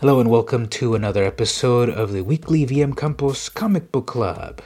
Hello 0.00 0.18
and 0.18 0.28
welcome 0.28 0.66
to 0.66 0.96
another 0.96 1.22
episode 1.22 1.88
of 1.88 2.12
the 2.12 2.24
weekly 2.24 2.66
VM 2.66 2.96
Campos 2.96 3.48
Comic 3.48 3.92
Book 3.92 4.06
Club. 4.06 4.60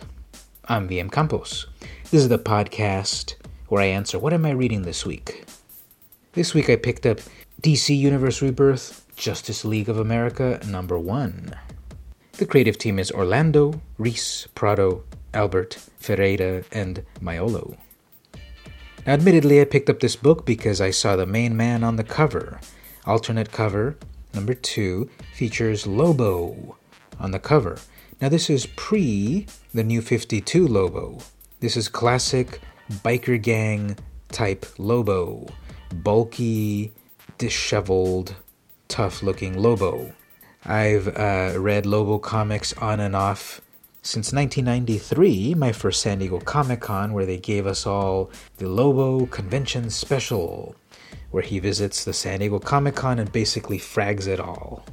I'm 0.64 0.88
VM 0.88 1.12
Campos. 1.12 1.66
This 2.04 2.22
is 2.22 2.30
the 2.30 2.38
podcast 2.38 3.34
where 3.68 3.82
I 3.82 3.86
answer 3.86 4.18
what 4.18 4.32
am 4.32 4.46
I 4.46 4.50
reading 4.50 4.82
this 4.82 5.04
week. 5.04 5.44
This 6.32 6.54
week 6.54 6.70
I 6.70 6.76
picked 6.76 7.04
up 7.04 7.20
DC 7.60 7.96
Universe 7.96 8.40
Rebirth 8.40 9.04
Justice 9.16 9.66
League 9.66 9.90
of 9.90 9.98
America 9.98 10.60
number 10.66 10.98
1. 10.98 11.54
The 12.32 12.46
creative 12.46 12.78
team 12.78 12.98
is 12.98 13.12
Orlando, 13.12 13.82
Reis, 13.98 14.48
Prado, 14.54 15.04
Albert, 15.34 15.74
Ferreira, 15.98 16.64
and 16.72 17.04
Maiolo. 17.20 17.76
Now, 19.06 19.12
admittedly, 19.12 19.60
I 19.60 19.66
picked 19.66 19.90
up 19.90 20.00
this 20.00 20.16
book 20.16 20.46
because 20.46 20.80
I 20.80 20.90
saw 20.90 21.16
the 21.16 21.26
main 21.26 21.54
man 21.54 21.84
on 21.84 21.96
the 21.96 22.02
cover. 22.02 22.60
Alternate 23.04 23.52
cover 23.52 23.98
number 24.34 24.54
two 24.54 25.10
features 25.34 25.86
Lobo 25.86 26.76
on 27.18 27.30
the 27.30 27.38
cover. 27.38 27.78
Now, 28.20 28.28
this 28.28 28.50
is 28.50 28.66
pre 28.66 29.46
the 29.72 29.84
new 29.84 30.02
52 30.02 30.66
Lobo. 30.66 31.18
This 31.60 31.76
is 31.76 31.88
classic 31.88 32.60
biker 32.90 33.40
gang 33.40 33.96
type 34.30 34.66
Lobo. 34.78 35.46
Bulky, 35.92 36.92
disheveled, 37.38 38.34
tough 38.88 39.22
looking 39.22 39.56
Lobo. 39.56 40.12
I've 40.64 41.08
uh, 41.16 41.54
read 41.56 41.86
Lobo 41.86 42.18
comics 42.18 42.72
on 42.74 43.00
and 43.00 43.14
off 43.14 43.60
since 44.02 44.32
1993, 44.32 45.54
my 45.54 45.70
first 45.72 46.00
San 46.00 46.18
Diego 46.18 46.40
Comic 46.40 46.80
Con, 46.80 47.12
where 47.12 47.26
they 47.26 47.36
gave 47.36 47.66
us 47.66 47.86
all 47.86 48.30
the 48.56 48.66
Lobo 48.68 49.26
Convention 49.26 49.90
Special, 49.90 50.74
where 51.30 51.42
he 51.42 51.58
visits 51.58 52.04
the 52.04 52.12
San 52.12 52.40
Diego 52.40 52.58
Comic 52.58 52.94
Con 52.94 53.18
and 53.18 53.30
basically 53.32 53.78
frags 53.78 54.26
it 54.26 54.40
all. 54.40 54.84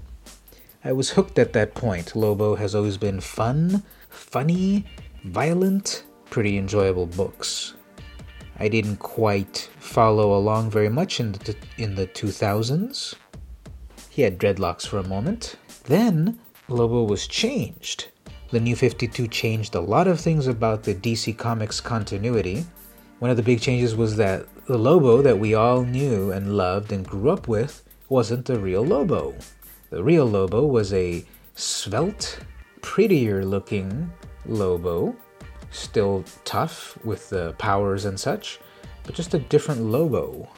I 0.84 0.92
was 0.92 1.12
hooked 1.12 1.40
at 1.40 1.54
that 1.54 1.74
point. 1.74 2.16
Lobo 2.16 2.56
has 2.56 2.76
always 2.76 2.98
been 2.98 3.20
fun, 3.20 3.84
funny, 4.10 4.86
violent, 5.24 6.04
pretty 6.30 6.58
enjoyable 6.58 7.08
books. 7.08 7.74
I 8.60 8.68
didn't 8.68 8.98
quite 8.98 9.70
follow 9.80 10.38
along 10.38 10.72
very 10.72 10.90
much 10.90 11.20
in 11.20 11.34
the, 11.34 11.56
in 11.78 11.96
the 11.96 12.08
2000s. 12.08 13.16
He 14.10 14.22
had 14.22 14.38
dreadlocks 14.38 14.88
for 14.88 15.00
a 15.00 15.08
moment. 15.08 15.56
Then 15.86 16.40
Lobo 16.68 17.04
was 17.04 17.28
changed 17.28 18.10
the 18.56 18.60
New 18.60 18.76
52 18.76 19.28
changed 19.28 19.76
a 19.76 19.82
lot 19.82 20.08
of 20.08 20.20
things 20.20 20.48
about 20.48 20.84
the 20.84 20.96
DC 20.96 21.38
Comics 21.38 21.82
continuity. 21.82 22.64
One 23.20 23.32
of 23.32 23.38
the 23.38 23.44
big 23.44 23.62
changes 23.62 23.96
was 23.96 24.18
that 24.18 24.46
the 24.66 24.78
Lobo 24.78 25.22
that 25.22 25.40
we 25.40 25.54
all 25.54 25.84
knew 25.84 26.32
and 26.32 26.58
loved 26.58 26.92
and 26.92 27.08
grew 27.08 27.30
up 27.30 27.48
with 27.48 27.82
wasn't 28.10 28.46
the 28.46 28.60
real 28.60 28.86
Lobo. 28.86 29.34
The 29.90 30.04
real 30.04 30.26
Lobo 30.26 30.66
was 30.66 30.92
a 30.94 31.24
svelte, 31.56 32.40
prettier 32.82 33.46
looking 33.46 34.12
Lobo, 34.46 35.16
still 35.72 36.26
tough 36.44 36.98
with 37.06 37.30
the 37.30 37.54
powers 37.58 38.04
and 38.04 38.20
such, 38.20 38.60
but 39.04 39.16
just 39.16 39.34
a 39.34 39.40
different 39.40 39.82
Lobo. 39.82 40.50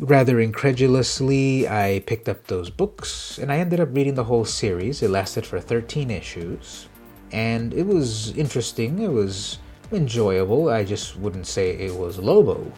Rather 0.00 0.40
incredulously, 0.40 1.68
I 1.68 2.02
picked 2.06 2.28
up 2.28 2.48
those 2.48 2.70
books 2.70 3.38
and 3.38 3.52
I 3.52 3.58
ended 3.58 3.78
up 3.78 3.94
reading 3.94 4.14
the 4.14 4.24
whole 4.24 4.44
series. 4.44 5.00
It 5.00 5.10
lasted 5.10 5.46
for 5.46 5.60
13 5.60 6.10
issues 6.10 6.88
and 7.30 7.72
it 7.72 7.86
was 7.86 8.36
interesting. 8.36 8.98
It 8.98 9.12
was 9.12 9.58
enjoyable. 9.94 10.68
I 10.68 10.84
just 10.84 11.16
wouldn't 11.16 11.46
say 11.46 11.70
it 11.70 11.94
was 11.94 12.18
Lobo. 12.18 12.72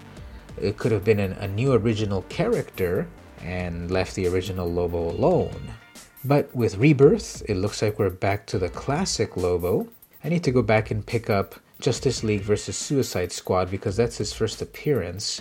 It 0.61 0.79
could 0.79 0.93
have 0.93 1.05
been 1.05 1.21
an, 1.21 1.33
a 1.33 1.49
new 1.49 1.73
original 1.73 2.23
character 2.23 3.09
and 3.43 3.91
left 3.91 4.15
the 4.15 4.27
original 4.27 4.71
Lobo 4.71 5.11
alone. 5.11 5.73
But 6.25 6.55
with 6.55 6.79
Rebirth, 6.79 7.43
it 7.49 7.57
looks 7.57 7.83
like 7.83 7.99
we're 7.99 8.11
back 8.11 8.47
to 8.47 8.59
the 8.59 8.69
classic 8.69 9.37
Lobo. 9.37 9.89
I 10.23 10.29
need 10.29 10.45
to 10.45 10.51
go 10.51 10.63
back 10.63 10.91
and 10.91 11.05
pick 11.05 11.29
up 11.29 11.57
Justice 11.81 12.25
League 12.25 12.43
versus 12.43 12.77
Suicide 12.77 13.33
Squad 13.33 13.71
because 13.71 13.97
that's 13.97 14.17
his 14.19 14.33
first 14.33 14.63
appearance 14.63 15.41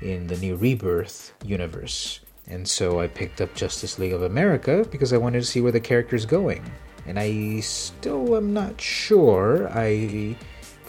in 0.00 0.26
the 0.26 0.36
new 0.36 0.56
Rebirth 0.56 1.32
universe. 1.44 2.20
And 2.48 2.66
so 2.66 3.00
I 3.00 3.06
picked 3.06 3.40
up 3.40 3.54
Justice 3.54 3.98
League 3.98 4.12
of 4.12 4.22
America 4.22 4.86
because 4.90 5.12
I 5.12 5.18
wanted 5.18 5.40
to 5.40 5.46
see 5.46 5.60
where 5.60 5.72
the 5.72 5.80
character's 5.80 6.26
going 6.26 6.64
and 7.06 7.18
I 7.18 7.60
still 7.60 8.36
am 8.36 8.52
not 8.52 8.80
sure 8.80 9.68
I 9.70 10.36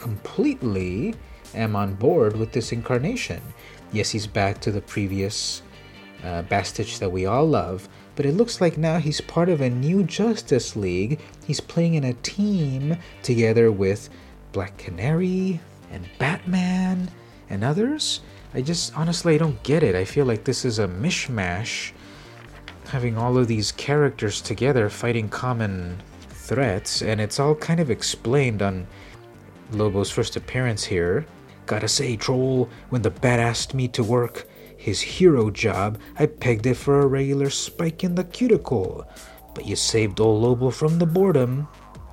completely 0.05 1.15
am 1.55 1.75
on 1.75 1.95
board 1.95 2.37
with 2.37 2.51
this 2.51 2.71
incarnation. 2.71 3.41
Yes, 3.91 4.11
he's 4.11 4.27
back 4.27 4.61
to 4.61 4.71
the 4.71 4.81
previous 4.81 5.63
uh, 6.23 6.43
Bastich 6.43 6.99
that 6.99 7.11
we 7.11 7.25
all 7.25 7.47
love, 7.47 7.89
but 8.15 8.23
it 8.23 8.33
looks 8.33 8.61
like 8.61 8.77
now 8.77 8.99
he's 8.99 9.19
part 9.19 9.49
of 9.49 9.61
a 9.61 9.69
new 9.69 10.03
Justice 10.03 10.75
League. 10.75 11.19
He's 11.47 11.59
playing 11.59 11.95
in 11.95 12.03
a 12.03 12.13
team 12.13 12.97
together 13.23 13.71
with 13.71 14.09
Black 14.51 14.77
Canary 14.77 15.59
and 15.91 16.07
Batman 16.19 17.09
and 17.49 17.63
others. 17.63 18.21
I 18.53 18.61
just 18.61 18.95
honestly 18.95 19.33
I 19.33 19.39
don't 19.39 19.63
get 19.63 19.81
it. 19.81 19.95
I 19.95 20.05
feel 20.05 20.25
like 20.27 20.43
this 20.43 20.65
is 20.65 20.77
a 20.77 20.87
mishmash 20.87 21.93
having 22.89 23.17
all 23.17 23.39
of 23.39 23.47
these 23.47 23.71
characters 23.71 24.39
together 24.39 24.87
fighting 24.87 25.29
common 25.29 25.97
threats, 26.29 27.01
and 27.01 27.19
it's 27.19 27.39
all 27.39 27.55
kind 27.55 27.79
of 27.79 27.89
explained 27.89 28.61
on 28.61 28.85
Lobo's 29.71 30.11
first 30.11 30.35
appearance 30.35 30.83
here. 30.83 31.25
Gotta 31.65 31.87
say, 31.87 32.15
Troll, 32.15 32.69
when 32.89 33.01
the 33.01 33.09
bat 33.09 33.39
asked 33.39 33.73
me 33.73 33.87
to 33.89 34.03
work 34.03 34.47
his 34.77 35.01
hero 35.01 35.49
job, 35.49 35.97
I 36.19 36.27
pegged 36.27 36.67
it 36.67 36.75
for 36.75 36.99
a 36.99 37.07
regular 37.07 37.49
spike 37.49 38.03
in 38.03 38.15
the 38.15 38.23
cuticle. 38.23 39.07
But 39.55 39.65
you 39.65 39.75
saved 39.75 40.19
old 40.19 40.43
Lobo 40.43 40.69
from 40.69 40.99
the 40.99 41.05
boredom. 41.05 41.67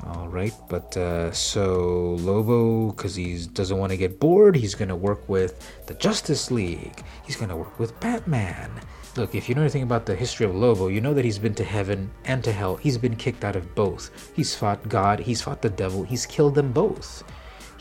Alright, 0.05 0.55
but 0.69 0.97
uh, 0.97 1.31
so 1.33 2.17
Lobo, 2.21 2.91
because 2.91 3.15
he 3.15 3.47
doesn't 3.53 3.77
want 3.77 3.91
to 3.93 3.97
get 3.97 4.19
bored, 4.19 4.57
he's 4.57 4.75
gonna 4.75 4.97
work 4.97 5.29
with 5.29 5.71
the 5.87 5.95
Justice 5.95 6.51
League. 6.51 7.05
He's 7.25 7.37
gonna 7.37 7.57
work 7.57 7.79
with 7.79 7.99
Batman. 8.01 8.71
Look, 9.15 9.35
if 9.35 9.49
you 9.49 9.55
know 9.55 9.61
anything 9.61 9.83
about 9.83 10.07
the 10.07 10.17
history 10.17 10.47
of 10.47 10.55
Lobo, 10.55 10.89
you 10.89 11.03
know 11.03 11.12
that 11.12 11.25
he's 11.25 11.39
been 11.39 11.55
to 11.57 11.65
heaven 11.65 12.11
and 12.25 12.43
to 12.43 12.53
hell. 12.53 12.77
He's 12.77 12.97
been 12.97 13.15
kicked 13.15 13.45
out 13.45 13.57
of 13.57 13.75
both. 13.75 14.33
He's 14.35 14.55
fought 14.57 14.89
God, 14.89 15.21
he's 15.21 15.43
fought 15.43 15.61
the 15.61 15.69
devil, 15.69 16.03
he's 16.03 16.25
killed 16.25 16.55
them 16.55 16.73
both. 16.73 17.23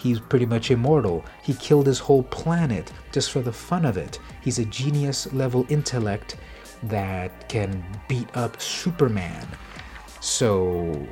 He's 0.01 0.19
pretty 0.19 0.47
much 0.47 0.72
immortal. 0.72 1.23
He 1.44 1.53
killed 1.53 1.85
his 1.85 2.00
whole 2.00 2.23
planet 2.23 2.91
just 3.12 3.29
for 3.29 3.41
the 3.41 3.51
fun 3.51 3.85
of 3.85 3.97
it. 3.97 4.19
He's 4.41 4.57
a 4.57 4.66
genius 4.66 5.31
level 5.31 5.66
intellect 5.69 6.38
that 6.84 7.47
can 7.50 7.84
beat 8.07 8.35
up 8.35 8.59
Superman. 8.59 9.47
So, 10.19 11.07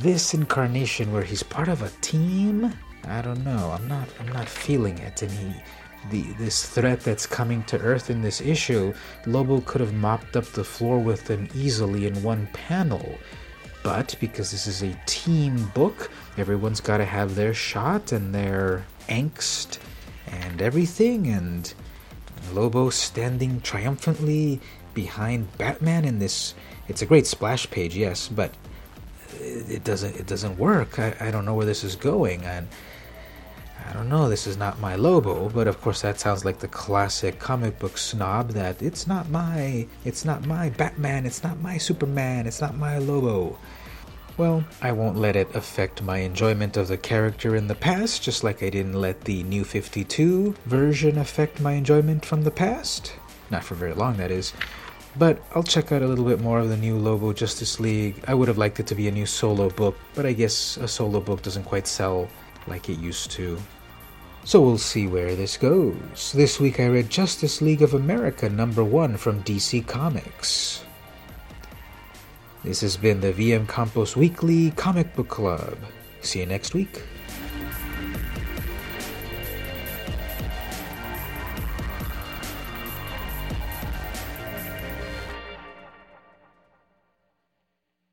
this 0.00 0.34
incarnation 0.34 1.12
where 1.12 1.22
he's 1.22 1.42
part 1.42 1.68
of 1.68 1.80
a 1.80 1.88
team, 2.02 2.72
I 3.04 3.22
don't 3.22 3.42
know. 3.44 3.70
I'm 3.70 3.88
not 3.88 4.08
I'm 4.20 4.28
not 4.28 4.48
feeling 4.48 4.98
it 4.98 5.22
and 5.22 5.30
he 5.30 5.54
the 6.10 6.22
this 6.34 6.66
threat 6.66 7.00
that's 7.00 7.26
coming 7.26 7.62
to 7.64 7.78
Earth 7.78 8.10
in 8.10 8.20
this 8.20 8.40
issue, 8.40 8.92
Lobo 9.26 9.60
could 9.62 9.80
have 9.80 9.94
mopped 9.94 10.36
up 10.36 10.44
the 10.44 10.64
floor 10.64 10.98
with 10.98 11.24
them 11.24 11.48
easily 11.54 12.06
in 12.06 12.22
one 12.22 12.48
panel. 12.52 13.18
But 13.86 14.16
because 14.18 14.50
this 14.50 14.66
is 14.66 14.82
a 14.82 15.00
team 15.06 15.70
book, 15.72 16.10
everyone's 16.36 16.80
got 16.80 16.96
to 16.96 17.04
have 17.04 17.36
their 17.36 17.54
shot 17.54 18.10
and 18.10 18.34
their 18.34 18.84
angst 19.08 19.78
and 20.26 20.60
everything. 20.60 21.28
And 21.28 21.72
Lobo 22.52 22.90
standing 22.90 23.60
triumphantly 23.60 24.60
behind 24.92 25.56
Batman 25.56 26.04
in 26.04 26.18
this. 26.18 26.54
It's 26.88 27.00
a 27.00 27.06
great 27.06 27.28
splash 27.28 27.70
page, 27.70 27.96
yes, 27.96 28.26
but 28.26 28.52
it 29.38 29.84
doesn't 29.84 30.16
it 30.16 30.26
doesn't 30.26 30.58
work. 30.58 30.98
I, 30.98 31.14
I 31.20 31.30
don't 31.30 31.44
know 31.44 31.54
where 31.54 31.64
this 31.64 31.84
is 31.84 31.94
going, 31.94 32.42
and 32.42 32.66
don't 33.96 34.10
know, 34.10 34.28
this 34.28 34.46
is 34.46 34.58
not 34.58 34.78
my 34.78 34.94
Lobo, 34.94 35.48
but 35.48 35.66
of 35.66 35.80
course 35.80 36.02
that 36.02 36.20
sounds 36.20 36.44
like 36.44 36.58
the 36.58 36.68
classic 36.68 37.38
comic 37.38 37.78
book 37.78 37.96
snob 37.96 38.50
that 38.50 38.82
it's 38.82 39.06
not 39.06 39.30
my, 39.30 39.86
it's 40.04 40.22
not 40.22 40.46
my 40.46 40.68
Batman, 40.68 41.24
it's 41.24 41.42
not 41.42 41.58
my 41.60 41.78
Superman, 41.78 42.46
it's 42.46 42.60
not 42.60 42.76
my 42.76 42.98
Lobo. 42.98 43.58
Well, 44.36 44.64
I 44.82 44.92
won't 44.92 45.16
let 45.16 45.34
it 45.34 45.54
affect 45.54 46.02
my 46.02 46.18
enjoyment 46.18 46.76
of 46.76 46.88
the 46.88 46.98
character 46.98 47.56
in 47.56 47.68
the 47.68 47.74
past, 47.74 48.22
just 48.22 48.44
like 48.44 48.62
I 48.62 48.68
didn't 48.68 49.00
let 49.00 49.22
the 49.22 49.42
New 49.44 49.64
52 49.64 50.54
version 50.66 51.16
affect 51.16 51.58
my 51.58 51.72
enjoyment 51.72 52.22
from 52.22 52.42
the 52.42 52.50
past. 52.50 53.14
Not 53.50 53.64
for 53.64 53.76
very 53.76 53.94
long, 53.94 54.18
that 54.18 54.30
is. 54.30 54.52
But 55.18 55.42
I'll 55.54 55.62
check 55.62 55.90
out 55.90 56.02
a 56.02 56.06
little 56.06 56.26
bit 56.26 56.40
more 56.40 56.58
of 56.58 56.68
the 56.68 56.76
new 56.76 56.98
Lobo 56.98 57.32
Justice 57.32 57.80
League. 57.80 58.22
I 58.28 58.34
would 58.34 58.48
have 58.48 58.58
liked 58.58 58.78
it 58.78 58.86
to 58.88 58.94
be 58.94 59.08
a 59.08 59.10
new 59.10 59.24
solo 59.24 59.70
book, 59.70 59.96
but 60.14 60.26
I 60.26 60.34
guess 60.34 60.76
a 60.76 60.86
solo 60.86 61.20
book 61.20 61.40
doesn't 61.40 61.64
quite 61.64 61.86
sell 61.86 62.28
like 62.66 62.90
it 62.90 62.98
used 62.98 63.30
to. 63.30 63.58
So 64.46 64.60
we'll 64.60 64.78
see 64.78 65.08
where 65.08 65.34
this 65.34 65.56
goes. 65.56 66.30
This 66.32 66.60
week 66.60 66.78
I 66.78 66.86
read 66.86 67.10
Justice 67.10 67.60
League 67.60 67.82
of 67.82 67.94
America 67.94 68.48
number 68.48 68.84
one 68.84 69.16
from 69.16 69.42
DC 69.42 69.84
Comics. 69.88 70.84
This 72.62 72.80
has 72.80 72.96
been 72.96 73.20
the 73.20 73.32
VM 73.32 73.68
Campos 73.68 74.16
Weekly 74.16 74.70
Comic 74.70 75.16
Book 75.16 75.26
Club. 75.26 75.76
See 76.20 76.38
you 76.38 76.46
next 76.46 76.74
week. 76.74 77.02